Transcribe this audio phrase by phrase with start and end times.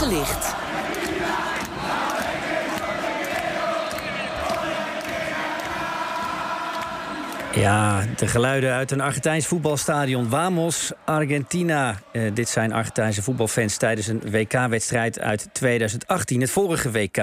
[0.00, 0.69] Toegelicht.
[7.60, 10.28] Ja, de geluiden uit een Argentijns voetbalstadion.
[10.28, 12.00] Wamos, Argentina.
[12.12, 16.40] Eh, dit zijn Argentijnse voetbalfans tijdens een WK-wedstrijd uit 2018.
[16.40, 17.16] Het vorige WK.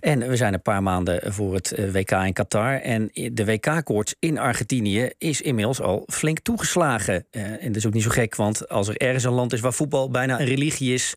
[0.00, 2.80] En we zijn een paar maanden voor het eh, WK in Qatar.
[2.80, 7.26] En de WK-koorts in Argentinië is inmiddels al flink toegeslagen.
[7.30, 9.60] Eh, en dat is ook niet zo gek, want als er ergens een land is
[9.60, 11.14] waar voetbal bijna een religie is,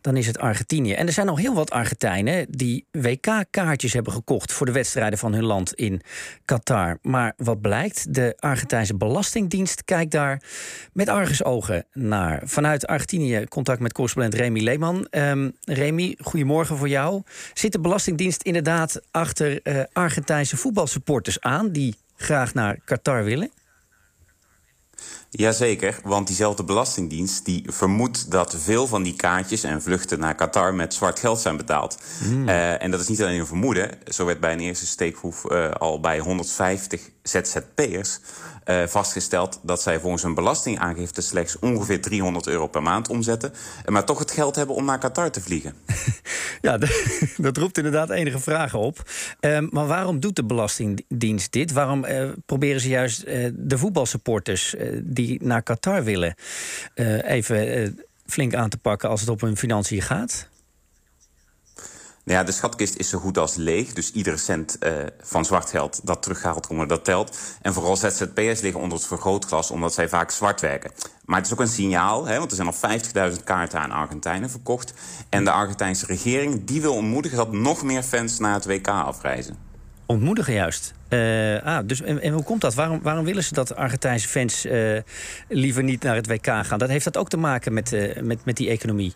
[0.00, 0.92] dan is het Argentinië.
[0.92, 5.32] En er zijn al heel wat Argentijnen die WK-kaartjes hebben gekocht voor de wedstrijden van
[5.32, 6.00] hun land in
[6.44, 6.98] Qatar.
[7.02, 7.90] Maar wat blijkt?
[8.08, 10.42] De Argentijnse Belastingdienst kijkt daar
[10.92, 12.42] met argusogen naar.
[12.44, 15.06] Vanuit Argentinië contact met correspondent Remy Leeman.
[15.10, 17.22] Um, Remy, goedemorgen voor jou.
[17.54, 21.70] Zit de Belastingdienst inderdaad achter uh, Argentijnse voetbalsupporters aan...
[21.70, 23.50] die graag naar Qatar willen?
[25.34, 30.74] Jazeker, want diezelfde Belastingdienst die vermoedt dat veel van die kaartjes en vluchten naar Qatar
[30.74, 31.98] met zwart geld zijn betaald.
[32.24, 32.48] Mm.
[32.48, 33.90] Uh, en dat is niet alleen een vermoeden.
[34.06, 38.20] Zo werd bij een eerste steekproef uh, al bij 150 ZZP'ers
[38.64, 43.52] uh, vastgesteld dat zij volgens hun belastingaangifte slechts ongeveer 300 euro per maand omzetten.
[43.86, 45.74] Maar toch het geld hebben om naar Qatar te vliegen.
[46.60, 46.78] Ja,
[47.36, 49.10] dat roept inderdaad enige vragen op.
[49.40, 51.72] Uh, maar waarom doet de Belastingdienst dit?
[51.72, 56.34] Waarom uh, proberen ze juist de voetbalsupporters die naar Qatar willen
[57.24, 60.50] even flink aan te pakken als het op hun financiën gaat?
[62.24, 63.92] Nou ja, de schatkist is zo goed als leeg.
[63.92, 67.38] Dus iedere cent uh, van zwart geld dat teruggehaald komt, dat telt.
[67.62, 70.90] En vooral ZZP'ers liggen onder het vergrootglas omdat zij vaak zwart werken.
[71.24, 74.50] Maar het is ook een signaal, hè, want er zijn al 50.000 kaarten aan Argentijnen
[74.50, 74.94] verkocht.
[75.28, 79.71] En de Argentijnse regering die wil ontmoedigen dat nog meer fans naar het WK afreizen.
[80.06, 80.94] Ontmoedigen juist.
[81.08, 82.74] Uh, ah, dus, en, hoe komt dat?
[82.74, 84.98] Waarom, waarom willen ze dat Argentijnse fans uh,
[85.48, 86.78] liever niet naar het WK gaan?
[86.78, 89.14] Dat heeft dat ook te maken met, uh, met, met die economie?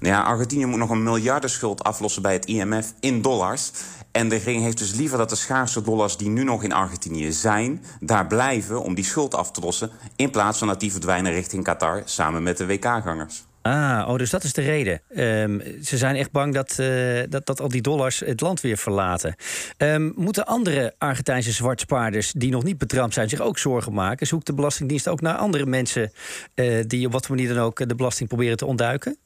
[0.00, 3.70] Nou ja, Argentinië moet nog een miljardenschuld aflossen bij het IMF in dollars.
[4.12, 7.32] En de regering heeft dus liever dat de schaarse dollars die nu nog in Argentinië
[7.32, 9.90] zijn, daar blijven om die schuld af te lossen.
[10.16, 13.47] In plaats van dat die verdwijnen richting Qatar samen met de WK-gangers.
[13.68, 15.00] Ah, oh, dus dat is de reden.
[15.16, 18.76] Um, ze zijn echt bang dat, uh, dat, dat al die dollars het land weer
[18.76, 19.34] verlaten.
[19.78, 24.26] Um, moeten andere Argentijnse zwartspaarders die nog niet betrampt zijn zich ook zorgen maken?
[24.26, 26.12] Zoekt de Belastingdienst ook naar andere mensen
[26.54, 29.16] uh, die op wat voor manier dan ook de belasting proberen te ontduiken?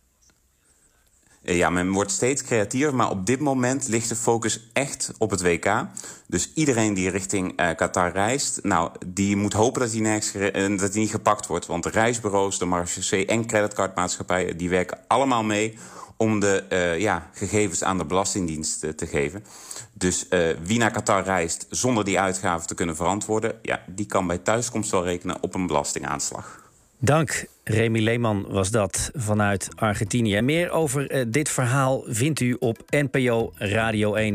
[1.44, 5.42] Ja, men wordt steeds creatiever, maar op dit moment ligt de focus echt op het
[5.42, 5.86] WK.
[6.26, 10.94] Dus iedereen die richting uh, Qatar reist, nou, die moet hopen dat hij, uh, dat
[10.94, 11.66] niet gepakt wordt.
[11.66, 14.56] Want de reisbureaus, de marechaussee en creditcardmaatschappijen...
[14.56, 15.78] die werken allemaal mee
[16.16, 16.64] om de
[16.98, 19.44] ja, gegevens aan de Belastingdienst te geven.
[19.92, 20.26] Dus
[20.62, 23.58] wie naar Qatar reist zonder die uitgaven te kunnen verantwoorden...
[23.62, 26.61] Ja, die kan bij thuiskomst wel rekenen op een belastingaanslag.
[27.04, 27.44] Dank.
[27.64, 30.40] Remy Leeman was dat vanuit Argentinië.
[30.40, 34.30] Meer over uh, dit verhaal vindt u op NPO Radio 1